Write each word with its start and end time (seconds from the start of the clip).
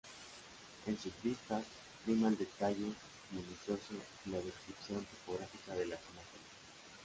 En 0.87 0.97
sus 0.97 1.13
vistas, 1.21 1.63
prima 2.03 2.27
el 2.29 2.35
detalle 2.35 2.91
minucioso 3.29 3.93
y 4.25 4.31
la 4.31 4.37
descripción 4.39 5.05
topográfica 5.05 5.75
de 5.75 5.85
las 5.85 5.99
imágenes. 6.01 6.47